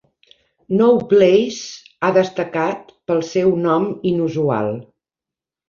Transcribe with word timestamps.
No 0.79 0.87
Place 1.11 1.67
ha 2.07 2.11
destacat 2.17 2.91
pel 3.13 3.23
seu 3.29 3.55
nom 3.69 3.89
inusual. 4.15 4.77